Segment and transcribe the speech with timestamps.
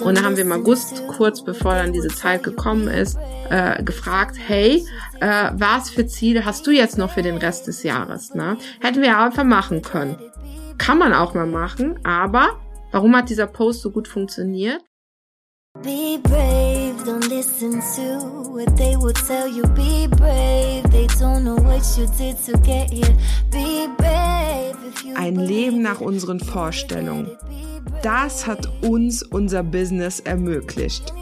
[0.00, 3.18] Und dann haben wir im August, kurz bevor dann diese Zeit gekommen ist,
[3.50, 4.84] äh, gefragt, hey,
[5.20, 8.34] äh, was für Ziele hast du jetzt noch für den Rest des Jahres?
[8.34, 8.56] Ne?
[8.80, 10.18] Hätten wir einfach machen können.
[10.78, 12.58] Kann man auch mal machen, aber
[12.90, 14.82] warum hat dieser Post so gut funktioniert?
[15.82, 19.62] Be brave, don't listen to what they will tell you.
[19.74, 23.16] Be brave, they don't know what you did to get here.
[23.50, 24.76] Be brave.
[25.16, 27.36] Ein Leben nach unseren Vorstellungen.
[28.02, 31.12] Das hat uns unser Business ermöglicht.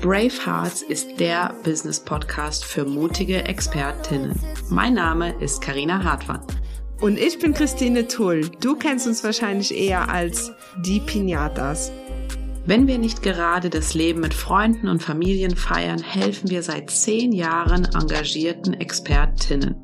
[0.00, 4.38] Brave Hearts ist der Business Podcast für mutige Expertinnen.
[4.68, 6.40] Mein Name ist Karina Hartmann.
[7.00, 8.48] Und ich bin Christine Tull.
[8.60, 10.52] Du kennst uns wahrscheinlich eher als
[10.84, 11.92] die Pinatas.
[12.68, 17.32] Wenn wir nicht gerade das Leben mit Freunden und Familien feiern, helfen wir seit zehn
[17.32, 19.76] Jahren engagierten Expertinnen.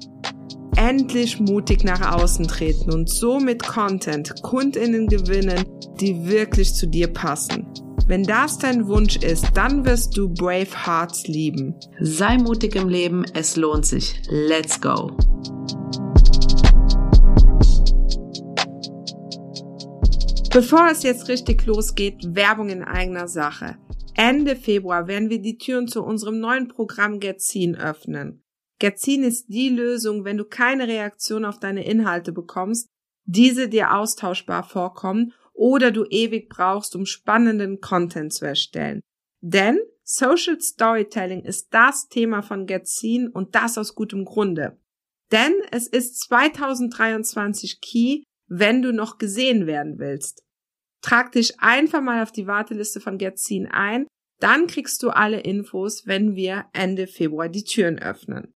[0.77, 5.65] Endlich mutig nach außen treten und so mit Content Kundinnen gewinnen,
[5.99, 7.67] die wirklich zu dir passen.
[8.07, 11.75] Wenn das dein Wunsch ist, dann wirst du Brave Hearts lieben.
[12.01, 14.21] Sei mutig im Leben, es lohnt sich.
[14.29, 15.17] Let's go!
[20.55, 23.77] Bevor es jetzt richtig losgeht, Werbung in eigener Sache.
[24.15, 28.45] Ende Februar werden wir die Türen zu unserem neuen Programm Getzin öffnen.
[28.79, 32.89] Getzin ist die Lösung, wenn du keine Reaktion auf deine Inhalte bekommst,
[33.25, 39.01] diese dir austauschbar vorkommen oder du ewig brauchst, um spannenden Content zu erstellen.
[39.41, 44.79] Denn Social Storytelling ist das Thema von Getzin und das aus gutem Grunde.
[45.33, 50.44] Denn es ist 2023 Key, wenn du noch gesehen werden willst.
[51.05, 54.07] Trag dich einfach mal auf die Warteliste von Getzin ein,
[54.41, 58.55] dann kriegst du alle Infos, wenn wir Ende Februar die Türen öffnen.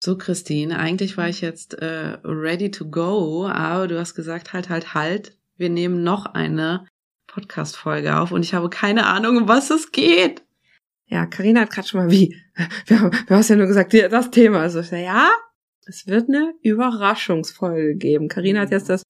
[0.00, 4.68] So, Christine, eigentlich war ich jetzt äh, ready to go, aber du hast gesagt, halt,
[4.68, 6.86] halt, halt, wir nehmen noch eine
[7.26, 10.44] Podcast-Folge auf und ich habe keine Ahnung, um was es geht.
[11.06, 12.36] Ja, Karina hat gerade schon mal wie,
[12.86, 14.60] wir, wir hast ja nur gesagt, das Thema.
[14.60, 15.30] Also, ja,
[15.84, 18.28] es wird eine Überraschungsfolge geben.
[18.28, 19.02] Karina hat jetzt das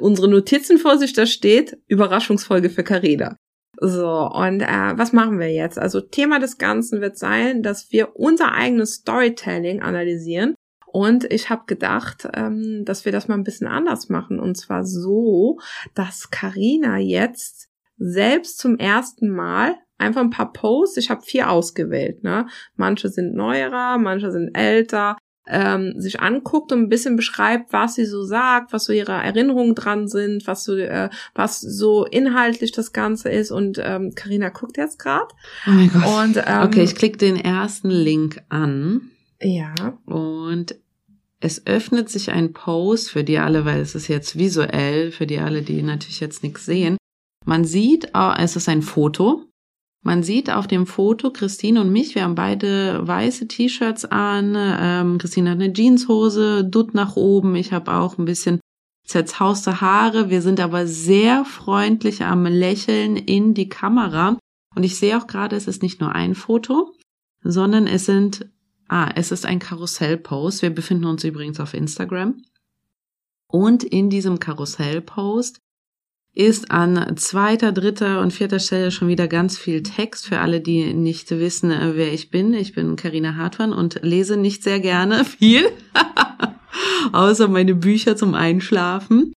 [0.00, 3.36] unsere Notizen vor sich, da steht Überraschungsfolge für Carina.
[3.80, 5.78] So, und äh, was machen wir jetzt?
[5.78, 10.54] Also Thema des Ganzen wird sein, dass wir unser eigenes Storytelling analysieren.
[10.90, 14.40] Und ich habe gedacht, ähm, dass wir das mal ein bisschen anders machen.
[14.40, 15.58] Und zwar so,
[15.94, 17.68] dass Carina jetzt
[17.98, 22.46] selbst zum ersten Mal einfach ein paar Posts, ich habe vier ausgewählt, ne?
[22.76, 25.16] Manche sind neuerer, manche sind älter,
[25.48, 29.74] ähm, sich anguckt und ein bisschen beschreibt, was sie so sagt, was so ihre Erinnerungen
[29.74, 33.50] dran sind, was so, äh, was so inhaltlich das Ganze ist.
[33.50, 33.78] Und
[34.14, 35.28] Karina ähm, guckt jetzt gerade.
[35.66, 36.04] Oh mein Gott.
[36.04, 39.10] Und, ähm, okay, ich klicke den ersten Link an.
[39.40, 39.74] Ja.
[40.04, 40.76] Und
[41.40, 45.38] es öffnet sich ein Post für die alle, weil es ist jetzt visuell, für die
[45.38, 46.96] alle, die natürlich jetzt nichts sehen.
[47.44, 49.47] Man sieht, es ist ein Foto
[50.08, 54.54] man sieht auf dem Foto Christine und mich, wir haben beide weiße T-Shirts an.
[54.56, 57.54] Ähm, Christine hat eine Jeanshose, Dutt nach oben.
[57.56, 58.58] Ich habe auch ein bisschen
[59.04, 60.30] zerzauste Haare.
[60.30, 64.38] Wir sind aber sehr freundlich am Lächeln in die Kamera.
[64.74, 66.94] Und ich sehe auch gerade, es ist nicht nur ein Foto,
[67.42, 68.48] sondern es sind,
[68.88, 70.62] ah, es ist ein Karussellpost.
[70.62, 72.42] Wir befinden uns übrigens auf Instagram.
[73.46, 75.60] Und in diesem Karussellpost
[76.38, 80.94] ist an zweiter, dritter und vierter Stelle schon wieder ganz viel Text für alle, die
[80.94, 82.54] nicht wissen, äh, wer ich bin.
[82.54, 85.68] Ich bin Karina Hartmann und lese nicht sehr gerne viel,
[87.12, 89.32] außer meine Bücher zum Einschlafen.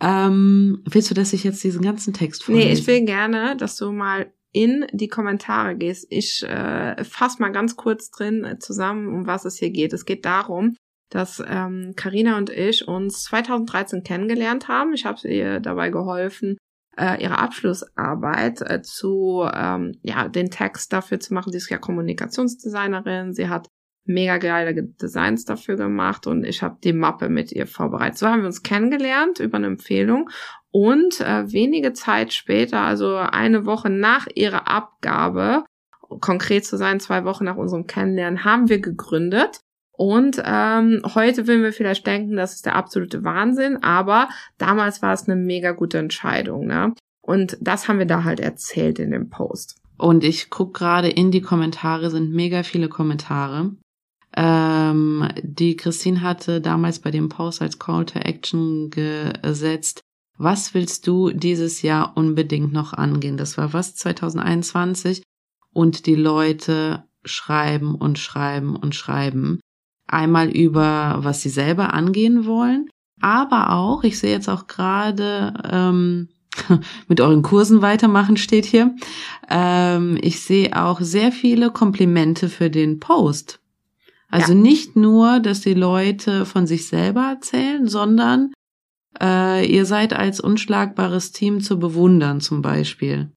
[0.00, 2.66] Ähm, willst du, dass ich jetzt diesen ganzen Text vorlese?
[2.66, 6.04] Nee, ich will gerne, dass du mal in die Kommentare gehst.
[6.10, 9.92] Ich äh, fasse mal ganz kurz drin äh, zusammen, um was es hier geht.
[9.92, 10.74] Es geht darum,
[11.14, 14.94] dass ähm, Carina und ich uns 2013 kennengelernt haben.
[14.94, 16.58] Ich habe ihr dabei geholfen,
[16.98, 21.52] äh, ihre Abschlussarbeit äh, zu, ähm, ja, den Text dafür zu machen.
[21.52, 23.32] Sie ist ja Kommunikationsdesignerin.
[23.32, 23.68] Sie hat
[24.04, 28.18] mega geile Designs dafür gemacht und ich habe die Mappe mit ihr vorbereitet.
[28.18, 30.28] So haben wir uns kennengelernt über eine Empfehlung
[30.72, 35.64] und äh, wenige Zeit später, also eine Woche nach ihrer Abgabe,
[36.20, 39.60] konkret zu sein, zwei Wochen nach unserem Kennenlernen, haben wir gegründet
[39.96, 45.12] und ähm, heute würden wir vielleicht denken, das ist der absolute Wahnsinn, aber damals war
[45.12, 46.94] es eine mega gute Entscheidung, ne?
[47.20, 49.76] Und das haben wir da halt erzählt in dem Post.
[49.96, 53.70] Und ich guck gerade in die Kommentare, sind mega viele Kommentare.
[54.36, 60.00] Ähm, die Christine hatte damals bei dem Post als Call to Action gesetzt.
[60.36, 63.36] Was willst du dieses Jahr unbedingt noch angehen?
[63.36, 65.22] Das war was 2021
[65.72, 69.60] und die Leute schreiben und schreiben und schreiben.
[70.06, 72.88] Einmal über, was sie selber angehen wollen,
[73.20, 76.28] aber auch, ich sehe jetzt auch gerade ähm,
[77.08, 78.94] mit euren Kursen weitermachen, steht hier.
[79.48, 83.60] Ähm, ich sehe auch sehr viele Komplimente für den Post.
[84.28, 84.58] Also ja.
[84.58, 88.52] nicht nur, dass die Leute von sich selber erzählen, sondern
[89.20, 93.30] äh, ihr seid als unschlagbares Team zu bewundern zum Beispiel.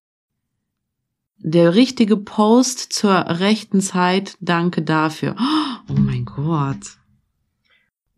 [1.38, 5.36] Der richtige Post zur rechten Zeit, danke dafür.
[5.40, 6.98] Oh mein Gott.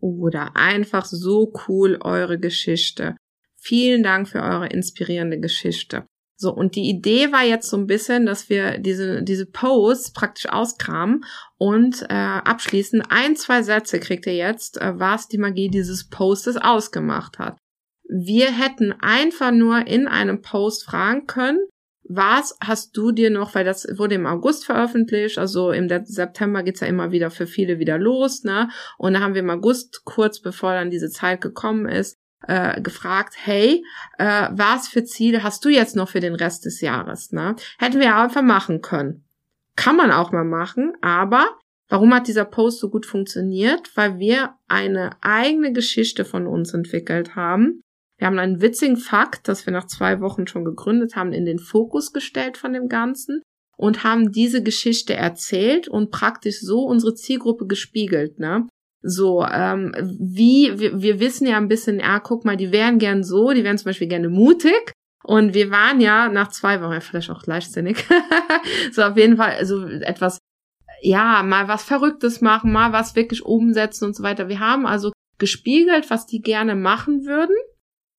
[0.00, 3.16] Oder einfach so cool eure Geschichte.
[3.56, 6.06] Vielen Dank für eure inspirierende Geschichte.
[6.36, 10.48] So, und die Idee war jetzt so ein bisschen, dass wir diese, diese Posts praktisch
[10.48, 11.22] auskramen
[11.58, 13.02] und äh, abschließen.
[13.02, 17.58] Ein, zwei Sätze kriegt ihr jetzt, äh, was die Magie dieses Postes ausgemacht hat.
[18.08, 21.58] Wir hätten einfach nur in einem Post fragen können,
[22.12, 26.80] was hast du dir noch, weil das wurde im August veröffentlicht, also im September geht's
[26.80, 28.68] ja immer wieder für viele wieder los, ne?
[28.98, 32.18] Und da haben wir im August, kurz bevor dann diese Zeit gekommen ist,
[32.48, 33.84] äh, gefragt, hey,
[34.18, 37.32] äh, was für Ziele hast du jetzt noch für den Rest des Jahres?
[37.32, 37.54] Ne?
[37.78, 39.24] Hätten wir einfach machen können.
[39.76, 41.46] Kann man auch mal machen, aber
[41.88, 43.96] warum hat dieser Post so gut funktioniert?
[43.96, 47.82] Weil wir eine eigene Geschichte von uns entwickelt haben.
[48.20, 51.58] Wir haben einen witzigen Fakt, dass wir nach zwei Wochen schon gegründet haben, in den
[51.58, 53.40] Fokus gestellt von dem Ganzen
[53.78, 58.38] und haben diese Geschichte erzählt und praktisch so unsere Zielgruppe gespiegelt.
[58.38, 58.68] Ne?
[59.00, 63.24] So, ähm, wie, wir, wir wissen ja ein bisschen, ja, guck mal, die wären gern
[63.24, 64.92] so, die wären zum Beispiel gerne mutig.
[65.24, 68.04] Und wir waren ja nach zwei Wochen, ja, vielleicht auch leichtsinnig.
[68.92, 70.36] so, auf jeden Fall, also etwas,
[71.00, 74.48] ja, mal was Verrücktes machen, mal was wirklich umsetzen und so weiter.
[74.48, 77.56] Wir haben also gespiegelt, was die gerne machen würden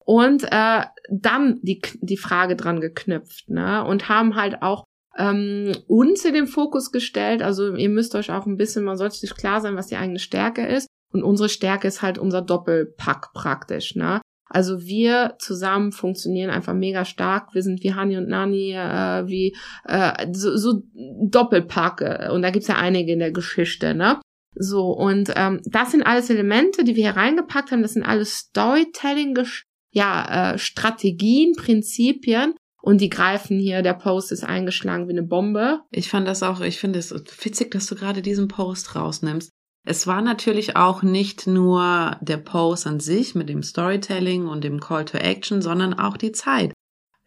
[0.04, 3.84] und äh, dann die, die Frage dran geknüpft, ne?
[3.84, 4.84] Und haben halt auch
[5.16, 7.42] ähm, uns in den Fokus gestellt.
[7.42, 10.18] Also ihr müsst euch auch ein bisschen, man sollte sich klar sein, was die eigene
[10.18, 10.86] Stärke ist.
[11.12, 14.20] Und unsere Stärke ist halt unser Doppelpack praktisch, ne?
[14.48, 17.54] Also wir zusammen funktionieren einfach mega stark.
[17.54, 22.30] Wir sind wie Hani und Nani, äh, wie äh, so, so Doppelpack.
[22.30, 24.20] Und da gibt's ja einige in der Geschichte, ne?
[24.54, 27.80] So, und ähm, das sind alles Elemente, die wir hier reingepackt haben.
[27.80, 29.34] Das sind alles Storytelling,
[29.92, 35.82] ja, äh, Strategien, Prinzipien, und die greifen hier, der Post ist eingeschlagen wie eine Bombe.
[35.92, 39.50] Ich fand das auch, ich finde es witzig, dass du gerade diesen Post rausnimmst.
[39.84, 44.80] Es war natürlich auch nicht nur der Post an sich mit dem Storytelling und dem
[44.80, 46.72] Call to Action, sondern auch die Zeit.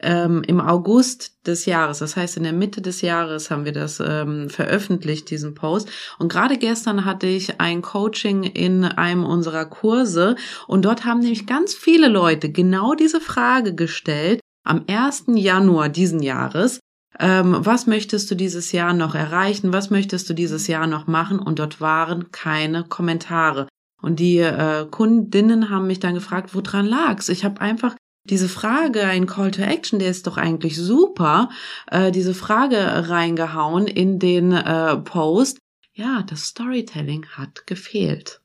[0.01, 4.01] Ähm, Im August des Jahres, das heißt in der Mitte des Jahres haben wir das
[4.05, 5.89] ähm, veröffentlicht, diesen Post.
[6.19, 10.35] Und gerade gestern hatte ich ein Coaching in einem unserer Kurse
[10.67, 15.25] und dort haben nämlich ganz viele Leute genau diese Frage gestellt, am 1.
[15.35, 16.81] Januar diesen Jahres,
[17.17, 21.39] ähm, was möchtest du dieses Jahr noch erreichen, was möchtest du dieses Jahr noch machen
[21.39, 23.67] und dort waren keine Kommentare.
[24.01, 27.29] Und die äh, Kundinnen haben mich dann gefragt, woran lag's?
[27.29, 27.95] Ich habe einfach
[28.25, 31.49] diese Frage, ein Call to Action, der ist doch eigentlich super,
[31.89, 32.77] äh, diese Frage
[33.09, 35.59] reingehauen in den äh, Post.
[35.93, 38.41] Ja, das Storytelling hat gefehlt.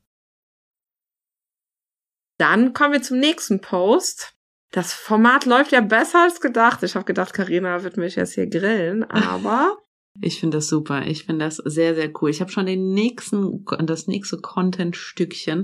[2.37, 4.35] Dann kommen wir zum nächsten Post
[4.71, 6.81] das Format läuft ja besser als gedacht.
[6.83, 9.77] Ich habe gedacht, Karina wird mich jetzt hier grillen, aber
[10.21, 11.05] ich finde das super.
[11.05, 12.29] Ich finde das sehr sehr cool.
[12.29, 15.63] Ich habe schon den nächsten das nächste Content Stückchen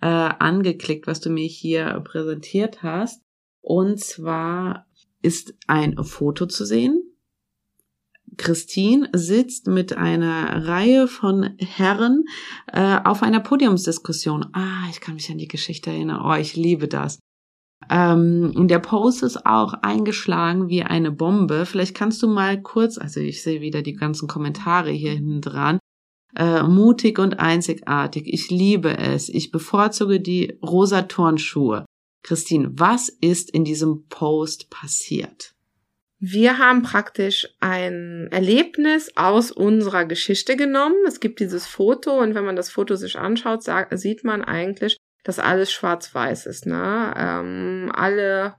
[0.00, 3.22] äh, angeklickt, was du mir hier präsentiert hast.
[3.64, 4.86] Und zwar
[5.22, 7.02] ist ein Foto zu sehen.
[8.36, 12.24] Christine sitzt mit einer Reihe von Herren
[12.70, 14.46] äh, auf einer Podiumsdiskussion.
[14.52, 16.20] Ah, ich kann mich an die Geschichte erinnern.
[16.22, 17.20] Oh, ich liebe das.
[17.88, 21.64] Ähm, der Post ist auch eingeschlagen wie eine Bombe.
[21.64, 25.78] Vielleicht kannst du mal kurz, also ich sehe wieder die ganzen Kommentare hier hinten dran.
[26.36, 28.24] Äh, mutig und einzigartig.
[28.26, 29.30] Ich liebe es.
[29.30, 31.86] Ich bevorzuge die rosa Turnschuhe.
[32.24, 35.54] Christine, was ist in diesem Post passiert?
[36.18, 40.96] Wir haben praktisch ein Erlebnis aus unserer Geschichte genommen.
[41.06, 45.38] Es gibt dieses Foto und wenn man das Foto sich anschaut, sieht man eigentlich, dass
[45.38, 46.64] alles schwarz-weiß ist.
[46.64, 47.12] Ne?
[47.14, 48.54] Ähm, alle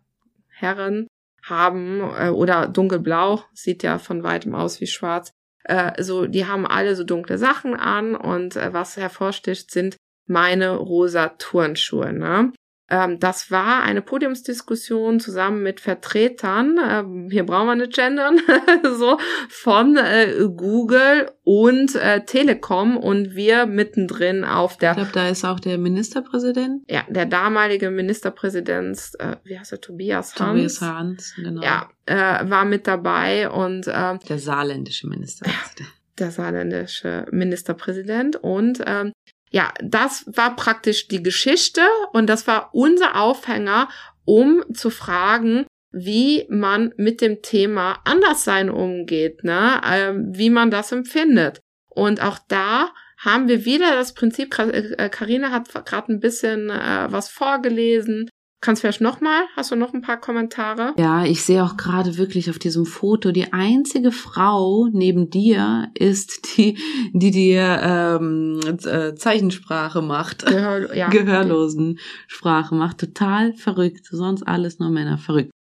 [0.47, 1.07] Herren
[1.43, 5.31] haben äh, oder dunkelblau sieht ja von weitem aus wie schwarz.
[5.63, 10.75] Äh, so, die haben alle so dunkle Sachen an und äh, was hervorsticht sind meine
[10.75, 12.13] rosa Turnschuhe.
[12.13, 12.51] Ne?
[12.87, 18.39] Ähm, das war eine Podiumsdiskussion zusammen mit Vertretern, äh, hier brauchen wir nicht gendern,
[18.95, 19.17] so
[19.49, 24.91] von äh, Google und äh, Telekom und wir mittendrin auf der.
[24.91, 26.83] Ich glaube, da ist auch der Ministerpräsident.
[26.87, 30.77] Ja, der damalige Ministerpräsident, äh, wie heißt er, Tobias Hans.
[30.77, 31.63] Tobias Hans, genau.
[31.63, 35.89] Ja, war mit dabei und äh, der saarländische Ministerpräsident.
[36.19, 39.11] Der saarländische Ministerpräsident und ähm,
[39.51, 41.81] ja, das war praktisch die Geschichte
[42.13, 43.89] und das war unser Aufhänger,
[44.25, 49.81] um zu fragen, wie man mit dem Thema Anderssein umgeht, ne?
[49.83, 51.61] Äh, wie man das empfindet.
[51.89, 57.07] Und auch da haben wir wieder das Prinzip, Karina äh, hat gerade ein bisschen äh,
[57.09, 58.29] was vorgelesen,
[58.65, 59.43] Kannst vielleicht nochmal?
[59.55, 60.95] Hast du noch ein paar Kommentare?
[60.97, 66.57] Ja, ich sehe auch gerade wirklich auf diesem Foto, die einzige Frau neben dir ist
[66.57, 66.75] die,
[67.13, 70.47] die dir ähm, äh, Zeichensprache macht.
[70.47, 71.09] Gehör, ja.
[71.09, 72.97] Gehörlosen Sprache macht.
[72.97, 74.07] Total verrückt.
[74.09, 75.19] Sonst alles nur Männer.
[75.19, 75.51] Verrückt.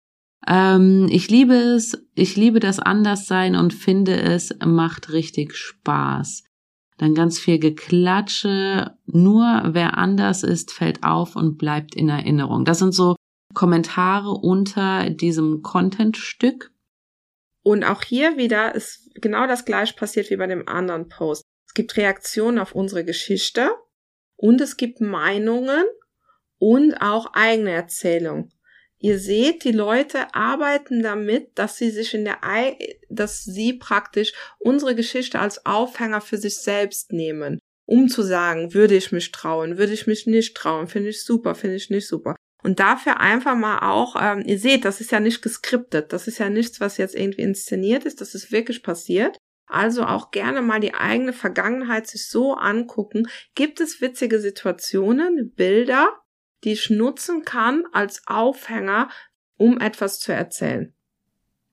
[0.49, 6.45] Ähm, ich liebe es, ich liebe das Anderssein und finde es macht richtig Spaß.
[6.99, 8.97] Dann ganz viel Geklatsche.
[9.07, 12.65] Nur wer anders ist, fällt auf und bleibt in Erinnerung.
[12.65, 13.17] Das sind so
[13.53, 16.73] Kommentare unter diesem Content-Stück.
[17.63, 21.45] Und auch hier wieder ist genau das gleiche passiert wie bei dem anderen Post.
[21.67, 23.71] Es gibt Reaktionen auf unsere Geschichte
[24.37, 25.85] und es gibt Meinungen
[26.59, 28.53] und auch eigene Erzählungen.
[29.05, 32.79] Ihr seht, die Leute arbeiten damit, dass sie sich in der, Ei
[33.11, 38.95] dass sie praktisch unsere Geschichte als Aufhänger für sich selbst nehmen, um zu sagen, würde
[38.95, 42.35] ich mich trauen, würde ich mich nicht trauen, finde ich super, finde ich nicht super.
[42.63, 46.39] Und dafür einfach mal auch, ähm, ihr seht, das ist ja nicht geskriptet, das ist
[46.39, 49.37] ja nichts, was jetzt irgendwie inszeniert ist, das ist wirklich passiert.
[49.67, 53.29] Also auch gerne mal die eigene Vergangenheit sich so angucken.
[53.55, 56.24] Gibt es witzige Situationen, Bilder,
[56.65, 59.09] die ich nutzen kann als Aufhänger,
[59.57, 60.93] um etwas zu erzählen.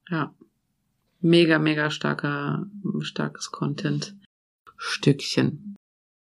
[0.09, 0.35] Ja.
[1.19, 2.65] Mega, mega starker,
[2.99, 4.15] starkes Content.
[4.75, 5.77] Stückchen.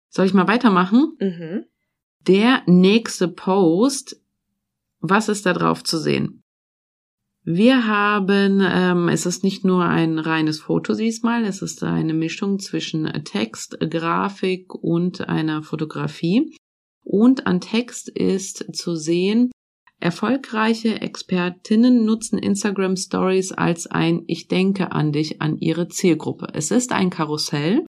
[0.09, 1.15] Soll ich mal weitermachen?
[1.19, 1.65] Mhm.
[2.27, 4.19] Der nächste Post.
[4.99, 6.41] Was ist da drauf zu sehen?
[7.43, 12.59] Wir haben, ähm, es ist nicht nur ein reines Foto diesmal, es ist eine Mischung
[12.59, 16.55] zwischen Text, Grafik und einer Fotografie.
[17.11, 19.49] Und an Text ist zu sehen,
[19.99, 26.49] erfolgreiche Expertinnen nutzen Instagram Stories als ein Ich denke an dich an ihre Zielgruppe.
[26.53, 27.83] Es ist ein Karussell.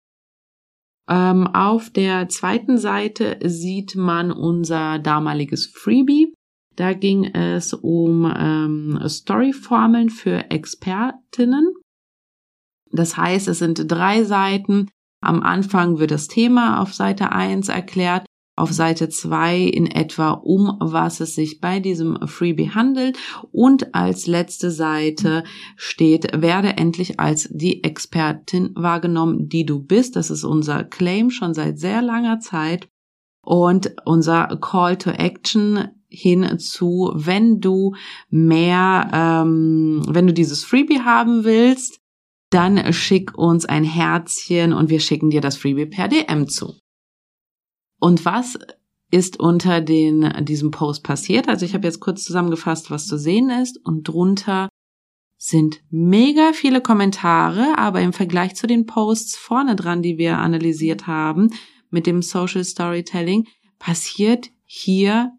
[1.10, 6.32] Ähm, auf der zweiten Seite sieht man unser damaliges Freebie.
[6.76, 11.74] Da ging es um ähm, Storyformeln für Expertinnen.
[12.92, 14.88] Das heißt, es sind drei Seiten.
[15.20, 18.27] Am Anfang wird das Thema auf Seite 1 erklärt
[18.58, 23.18] auf Seite 2 in etwa, um was es sich bei diesem Freebie handelt.
[23.52, 25.44] Und als letzte Seite
[25.76, 30.16] steht, werde endlich als die Expertin wahrgenommen, die du bist.
[30.16, 32.88] Das ist unser Claim schon seit sehr langer Zeit.
[33.42, 37.94] Und unser Call to Action hinzu, wenn du
[38.30, 42.00] mehr, ähm, wenn du dieses Freebie haben willst,
[42.50, 46.74] dann schick uns ein Herzchen und wir schicken dir das Freebie per DM zu.
[48.00, 48.58] Und was
[49.10, 51.48] ist unter den, diesem Post passiert?
[51.48, 54.68] Also ich habe jetzt kurz zusammengefasst, was zu sehen ist und drunter
[55.38, 61.06] sind mega viele Kommentare, aber im Vergleich zu den Posts vorne dran, die wir analysiert
[61.06, 61.50] haben
[61.90, 63.46] mit dem Social Storytelling,
[63.78, 65.32] passiert hier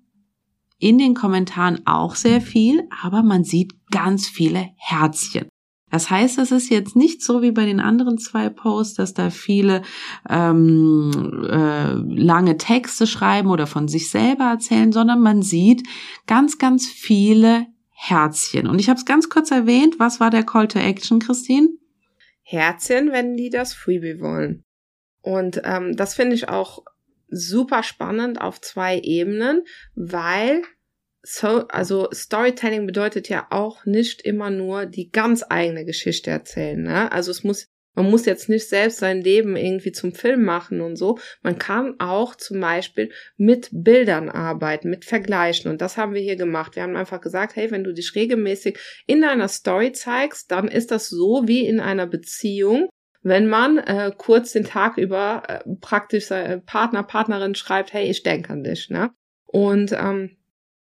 [0.80, 5.50] in den Kommentaren auch sehr viel, aber man sieht ganz viele Herzchen.
[5.92, 9.30] Das heißt, es ist jetzt nicht so wie bei den anderen zwei Posts, dass da
[9.30, 9.82] viele
[10.30, 15.88] ähm, äh, lange Texte schreiben oder von sich selber erzählen, sondern man sieht
[16.28, 18.68] ganz, ganz viele Herzchen.
[18.68, 20.00] Und ich habe es ganz kurz erwähnt.
[20.00, 21.70] Was war der Call to Action, Christine?
[22.42, 24.64] Herzchen, wenn die das Freebie wollen.
[25.22, 26.84] Und ähm, das finde ich auch
[27.28, 29.64] super spannend auf zwei Ebenen,
[29.96, 30.64] weil
[31.22, 36.82] so, also Storytelling bedeutet ja auch nicht immer nur die ganz eigene Geschichte erzählen.
[36.82, 37.12] Ne?
[37.12, 40.96] Also es muss, man muss jetzt nicht selbst sein Leben irgendwie zum Film machen und
[40.96, 41.20] so.
[41.42, 45.70] Man kann auch zum Beispiel mit Bildern arbeiten, mit Vergleichen.
[45.70, 46.76] Und das haben wir hier gemacht.
[46.76, 50.92] Wir haben einfach gesagt, hey, wenn du dich regelmäßig in einer Story zeigst, dann ist
[50.92, 52.90] das so wie in einer Beziehung
[53.22, 58.24] wenn man äh, kurz den Tag über äh, praktisch seine Partner, Partnerin schreibt, hey, ich
[58.24, 59.12] denke an dich, ne?
[59.46, 60.38] Und ähm,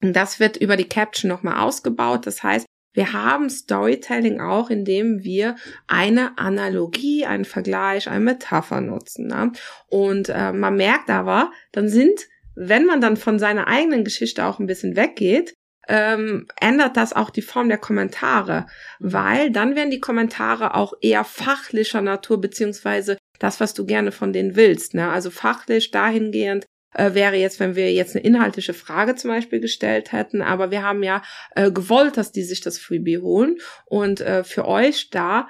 [0.03, 2.27] und das wird über die Caption nochmal ausgebaut.
[2.27, 9.29] Das heißt, wir haben Storytelling auch, indem wir eine Analogie, einen Vergleich, eine Metapher nutzen.
[9.29, 9.53] Ne?
[9.89, 12.27] Und äh, man merkt aber, dann sind,
[12.57, 15.55] wenn man dann von seiner eigenen Geschichte auch ein bisschen weggeht,
[15.89, 18.67] ähm, ändert das auch die Form der Kommentare,
[18.99, 24.33] weil dann werden die Kommentare auch eher fachlicher Natur, beziehungsweise das, was du gerne von
[24.33, 24.95] denen willst.
[24.95, 25.09] Ne?
[25.09, 30.13] Also fachlich dahingehend, äh, wäre jetzt, wenn wir jetzt eine inhaltliche Frage zum Beispiel gestellt
[30.13, 31.23] hätten, aber wir haben ja
[31.55, 35.49] äh, gewollt, dass die sich das Freebie holen und äh, für euch da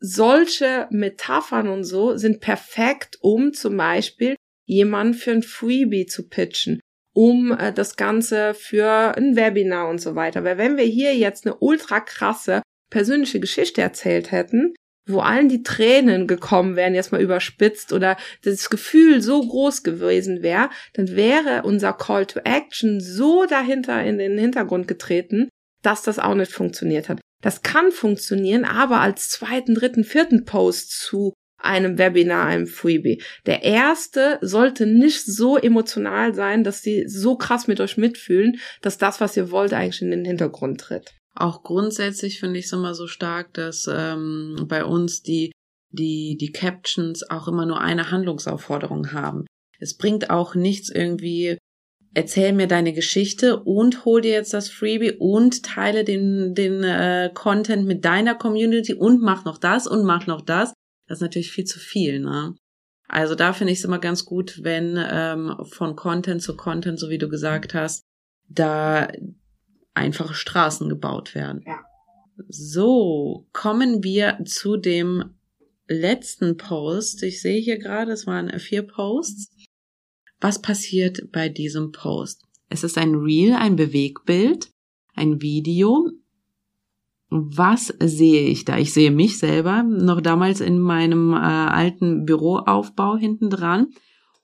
[0.00, 6.80] solche Metaphern und so sind perfekt, um zum Beispiel jemanden für ein Freebie zu pitchen.
[7.14, 10.44] um äh, das Ganze für ein Webinar und so weiter.
[10.44, 14.74] Weil wenn wir hier jetzt eine ultra krasse persönliche Geschichte erzählt hätten,
[15.06, 20.42] wo allen die Tränen gekommen wären, jetzt mal überspitzt, oder das Gefühl so groß gewesen
[20.42, 25.48] wäre, dann wäre unser Call to Action so dahinter in den Hintergrund getreten,
[25.82, 27.20] dass das auch nicht funktioniert hat.
[27.42, 33.22] Das kann funktionieren, aber als zweiten, dritten, vierten Post zu einem Webinar, einem Freebie.
[33.46, 38.98] Der erste sollte nicht so emotional sein, dass sie so krass mit euch mitfühlen, dass
[38.98, 41.14] das, was ihr wollt, eigentlich in den Hintergrund tritt.
[41.34, 45.52] Auch grundsätzlich finde ich es immer so stark, dass ähm, bei uns die,
[45.90, 49.46] die, die Captions auch immer nur eine Handlungsaufforderung haben.
[49.78, 51.58] Es bringt auch nichts irgendwie,
[52.14, 57.30] erzähl mir deine Geschichte und hol dir jetzt das Freebie und teile den, den äh,
[57.34, 60.74] Content mit deiner Community und mach noch das und mach noch das.
[61.08, 62.54] Das ist natürlich viel zu viel, ne?
[63.08, 67.10] Also da finde ich es immer ganz gut, wenn ähm, von Content zu Content, so
[67.10, 68.04] wie du gesagt hast,
[68.48, 69.08] da
[69.94, 71.62] einfache Straßen gebaut werden.
[71.66, 71.80] Ja.
[72.48, 75.34] So, kommen wir zu dem
[75.86, 77.22] letzten Post.
[77.22, 79.50] Ich sehe hier gerade, es waren vier Posts.
[80.40, 82.42] Was passiert bei diesem Post?
[82.68, 84.70] Es ist ein Reel, ein Bewegbild,
[85.14, 86.10] ein Video.
[87.28, 88.78] Was sehe ich da?
[88.78, 93.88] Ich sehe mich selber noch damals in meinem äh, alten Büroaufbau hinten dran.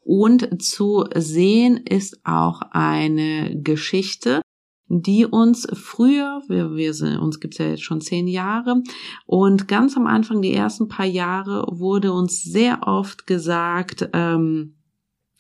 [0.01, 4.41] Und zu sehen ist auch eine Geschichte,
[4.89, 8.83] die uns früher, wir, wir sind, uns gibt's ja jetzt schon zehn Jahre,
[9.27, 14.77] und ganz am Anfang, die ersten paar Jahre, wurde uns sehr oft gesagt, ähm,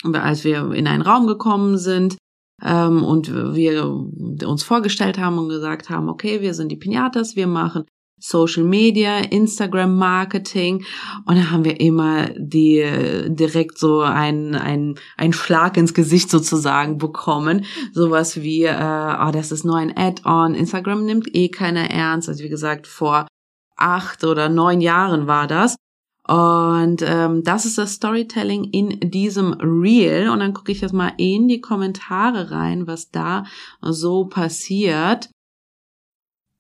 [0.05, 2.17] als wir in einen Raum gekommen sind,
[2.63, 7.47] ähm, und wir uns vorgestellt haben und gesagt haben, okay, wir sind die Pinatas, wir
[7.47, 7.85] machen
[8.19, 10.85] Social Media, Instagram Marketing.
[11.27, 12.85] Und da haben wir immer die
[13.29, 19.53] direkt so ein ein ein Schlag ins Gesicht sozusagen bekommen, sowas wie äh, oh, das
[19.53, 23.27] ist nur ein Add-on, Instagram nimmt eh keiner ernst, also wie gesagt vor
[23.77, 25.77] acht oder neun Jahren war das.
[26.27, 30.29] Und ähm, das ist das Storytelling in diesem Reel.
[30.29, 33.45] Und dann gucke ich jetzt mal in die Kommentare rein, was da
[33.81, 35.31] so passiert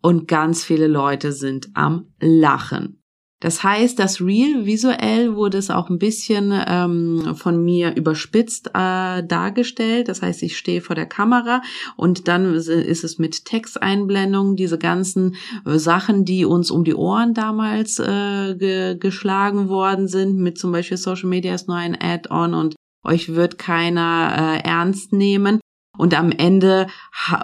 [0.03, 2.99] und ganz viele Leute sind am Lachen.
[3.41, 9.23] Das heißt, das Real visuell wurde es auch ein bisschen ähm, von mir überspitzt äh,
[9.23, 10.09] dargestellt.
[10.09, 11.63] Das heißt, ich stehe vor der Kamera
[11.97, 17.33] und dann ist es mit Texteinblendungen, diese ganzen äh, Sachen, die uns um die Ohren
[17.33, 22.55] damals äh, ge geschlagen worden sind, mit zum Beispiel Social Media ist nur ein Add-on
[22.55, 25.61] und euch wird keiner äh, ernst nehmen
[25.99, 26.87] und am Ende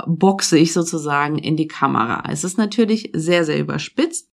[0.07, 2.23] boxe ich sozusagen in die Kamera.
[2.31, 4.29] Es ist natürlich sehr, sehr überspitzt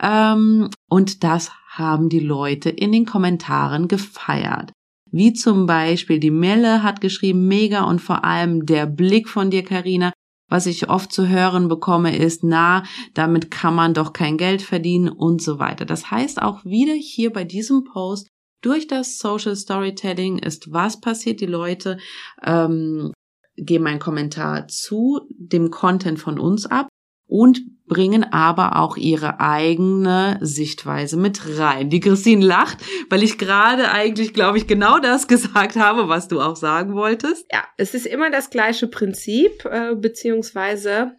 [0.00, 4.72] ähm, und das haben die Leute in den Kommentaren gefeiert.
[5.10, 9.62] Wie zum Beispiel die Melle hat geschrieben, mega und vor allem der Blick von dir,
[9.62, 10.12] Karina.
[10.48, 12.82] Was ich oft zu hören bekomme, ist, na,
[13.14, 15.86] damit kann man doch kein Geld verdienen und so weiter.
[15.86, 18.28] Das heißt auch wieder hier bei diesem Post,
[18.62, 21.40] durch das Social Storytelling ist was passiert.
[21.40, 21.98] Die Leute
[22.42, 23.12] ähm,
[23.56, 26.88] geben einen Kommentar zu dem Content von uns ab
[27.26, 31.90] und bringen aber auch ihre eigene Sichtweise mit rein.
[31.90, 32.78] Die Christine lacht,
[33.10, 37.46] weil ich gerade eigentlich, glaube ich, genau das gesagt habe, was du auch sagen wolltest.
[37.52, 41.16] Ja, es ist immer das gleiche Prinzip, äh, beziehungsweise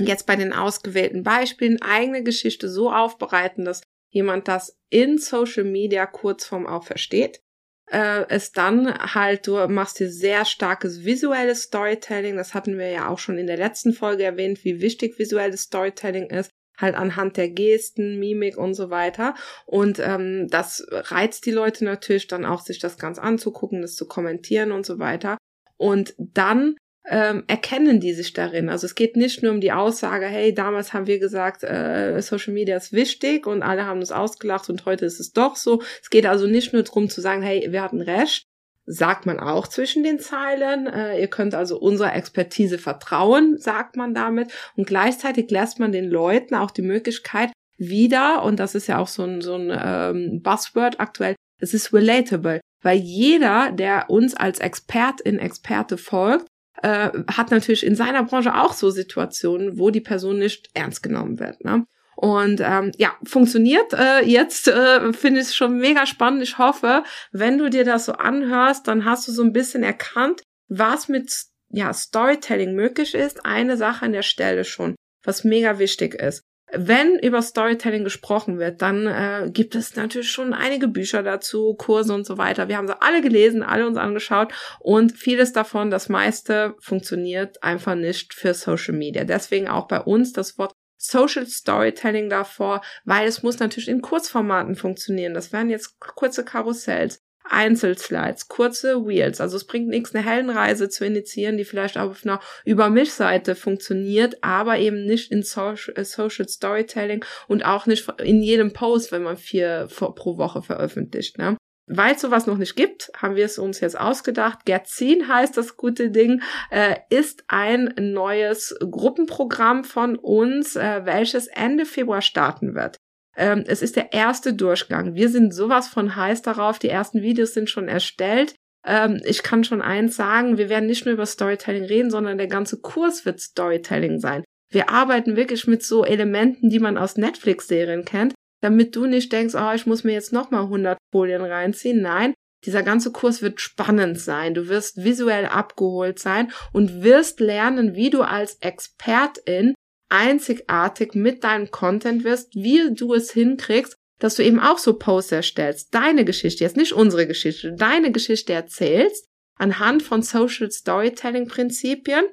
[0.00, 6.06] jetzt bei den ausgewählten Beispielen eigene Geschichte so aufbereiten, dass jemand das in Social Media
[6.06, 7.40] Kurzform auch versteht
[7.90, 12.36] äh, es dann halt, du machst dir sehr starkes visuelles Storytelling.
[12.36, 16.30] Das hatten wir ja auch schon in der letzten Folge erwähnt, wie wichtig visuelles Storytelling
[16.30, 19.34] ist halt anhand der Gesten, Mimik und so weiter.
[19.64, 24.06] Und ähm, das reizt die Leute natürlich dann auch, sich das ganz anzugucken, das zu
[24.06, 25.38] kommentieren und so weiter.
[25.78, 26.76] Und dann
[27.08, 28.68] ähm, erkennen die sich darin.
[28.68, 32.52] Also es geht nicht nur um die Aussage, hey, damals haben wir gesagt, äh, Social
[32.52, 35.82] Media ist wichtig und alle haben uns ausgelacht und heute ist es doch so.
[36.02, 38.46] Es geht also nicht nur darum zu sagen, hey, wir hatten recht,
[38.86, 40.86] sagt man auch zwischen den Zeilen.
[40.86, 44.52] Äh, ihr könnt also unserer Expertise vertrauen, sagt man damit.
[44.76, 49.08] Und gleichzeitig lässt man den Leuten auch die Möglichkeit, wieder, und das ist ja auch
[49.08, 54.60] so ein, so ein ähm, Buzzword aktuell, es ist relatable, weil jeder, der uns als
[54.60, 56.46] Expertin, Experte folgt,
[56.82, 61.38] äh, hat natürlich in seiner Branche auch so Situationen, wo die Person nicht ernst genommen
[61.38, 61.64] wird.
[61.64, 61.86] Ne?
[62.16, 66.42] Und ähm, ja, funktioniert äh, jetzt, äh, finde ich es schon mega spannend.
[66.42, 70.42] Ich hoffe, wenn du dir das so anhörst, dann hast du so ein bisschen erkannt,
[70.68, 71.30] was mit
[71.70, 73.44] ja, Storytelling möglich ist.
[73.44, 76.42] Eine Sache an der Stelle schon, was mega wichtig ist.
[76.72, 82.12] Wenn über Storytelling gesprochen wird, dann äh, gibt es natürlich schon einige Bücher dazu, Kurse
[82.12, 82.68] und so weiter.
[82.68, 87.94] Wir haben sie alle gelesen, alle uns angeschaut und vieles davon, das meiste funktioniert einfach
[87.94, 89.24] nicht für Social Media.
[89.24, 94.74] Deswegen auch bei uns das Wort Social Storytelling davor, weil es muss natürlich in Kurzformaten
[94.74, 95.34] funktionieren.
[95.34, 97.22] Das wären jetzt kurze Karussells.
[97.50, 99.40] Einzelslides, kurze Wheels.
[99.40, 103.54] Also es bringt nichts, eine Heldenreise zu initiieren, die vielleicht auch auf einer Über mich-Seite
[103.54, 109.22] funktioniert, aber eben nicht in Social, äh, Storytelling und auch nicht in jedem Post, wenn
[109.22, 111.38] man vier pro Woche veröffentlicht.
[111.38, 111.56] Ne?
[111.88, 114.64] Weil es sowas noch nicht gibt, haben wir es uns jetzt ausgedacht.
[114.64, 121.86] Gerzin heißt das gute Ding, äh, ist ein neues Gruppenprogramm von uns, äh, welches Ende
[121.86, 122.96] Februar starten wird.
[123.36, 125.14] Ähm, es ist der erste Durchgang.
[125.14, 126.78] Wir sind sowas von heiß darauf.
[126.78, 128.54] Die ersten Videos sind schon erstellt.
[128.86, 132.46] Ähm, ich kann schon eins sagen, wir werden nicht nur über Storytelling reden, sondern der
[132.46, 134.44] ganze Kurs wird Storytelling sein.
[134.70, 139.54] Wir arbeiten wirklich mit so Elementen, die man aus Netflix-Serien kennt, damit du nicht denkst,
[139.54, 142.00] oh, ich muss mir jetzt nochmal 100 Folien reinziehen.
[142.00, 144.54] Nein, dieser ganze Kurs wird spannend sein.
[144.54, 149.74] Du wirst visuell abgeholt sein und wirst lernen, wie du als Expertin
[150.08, 155.32] einzigartig mit deinem Content wirst, wie du es hinkriegst, dass du eben auch so Posts
[155.32, 159.26] erstellst, deine Geschichte, jetzt nicht unsere Geschichte, deine Geschichte erzählst
[159.58, 162.26] anhand von Social Storytelling Prinzipien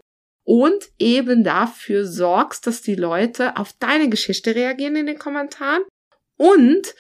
[0.44, 5.84] und eben dafür sorgst, dass die Leute auf deine Geschichte reagieren in den Kommentaren
[6.38, 6.94] und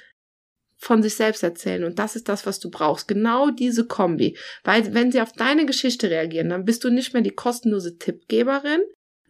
[0.77, 1.83] von sich selbst erzählen.
[1.83, 3.07] Und das ist das, was du brauchst.
[3.07, 4.37] Genau diese Kombi.
[4.63, 8.81] Weil wenn sie auf deine Geschichte reagieren, dann bist du nicht mehr die kostenlose Tippgeberin,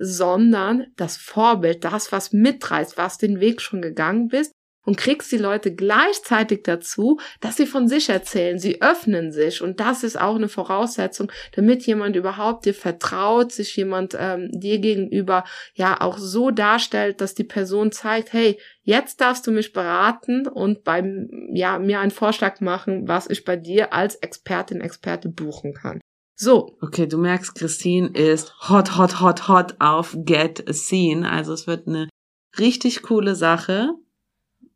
[0.04, 4.52] sondern das Vorbild, das, was mitreißt, was den Weg schon gegangen bist
[4.86, 9.80] und kriegst die Leute gleichzeitig dazu, dass sie von sich erzählen, sie öffnen sich und
[9.80, 15.46] das ist auch eine Voraussetzung, damit jemand überhaupt dir vertraut, sich jemand ähm, dir gegenüber
[15.74, 20.84] ja auch so darstellt, dass die Person zeigt, hey, jetzt darfst du mich beraten und
[20.84, 26.02] beim ja mir einen Vorschlag machen, was ich bei dir als Expertin Experte buchen kann.
[26.36, 26.78] So.
[26.82, 31.30] Okay, du merkst, Christine ist hot, hot, hot, hot auf Get a Scene.
[31.30, 32.10] Also es wird eine
[32.58, 33.94] richtig coole Sache.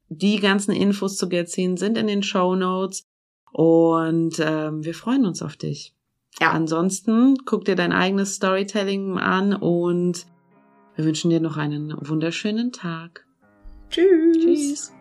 [0.10, 3.04] Die ganzen Infos zu Get Scene sind in den Show Notes
[3.52, 5.94] und ähm, wir freuen uns auf dich.
[6.40, 6.52] Ja.
[6.52, 10.26] Ansonsten guck dir dein eigenes Storytelling an und
[10.96, 13.26] wir wünschen dir noch einen wunderschönen Tag.
[13.90, 14.38] Tschüss.
[14.38, 14.94] Tschüss.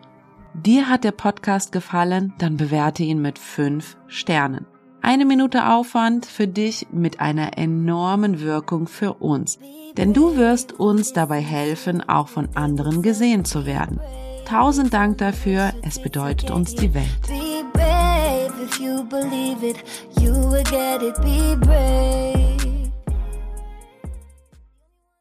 [0.53, 2.33] Dir hat der Podcast gefallen?
[2.39, 4.65] Dann bewerte ihn mit fünf Sternen.
[5.01, 9.59] Eine Minute Aufwand für dich mit einer enormen Wirkung für uns.
[9.95, 13.99] Denn du wirst uns dabei helfen, auch von anderen gesehen zu werden.
[14.45, 17.07] Tausend Dank dafür, es bedeutet uns die Welt.